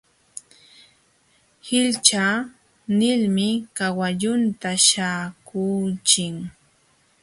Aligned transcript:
Hishcha 1.65 2.25
nilmi 2.97 3.47
kawallunta 3.77 4.71
śhaakuuchin. 4.85 6.35